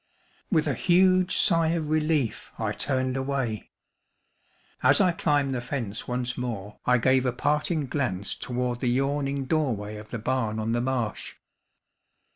With 0.49 0.65
a 0.65 0.73
huge 0.73 1.37
sigh 1.37 1.67
of 1.77 1.91
relief 1.91 2.51
I 2.57 2.71
turned 2.71 3.15
away. 3.15 3.69
As 4.81 4.99
I 4.99 5.11
climbed 5.11 5.53
the 5.53 5.61
fence 5.61 6.07
once 6.07 6.35
more 6.39 6.79
I 6.87 6.97
gave 6.97 7.23
a 7.23 7.31
parting 7.31 7.85
glance 7.85 8.33
toward 8.33 8.79
the 8.79 8.87
yawning 8.89 9.45
doorway 9.45 9.97
of 9.97 10.09
the 10.09 10.17
barn 10.17 10.57
on 10.57 10.71
the 10.71 10.81
marsh. 10.81 11.35